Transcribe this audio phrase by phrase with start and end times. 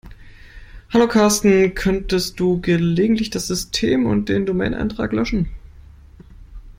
[0.91, 5.49] Hallo Carsten, könntest du gelegentlich das System und den Domain-Eintrag löschen?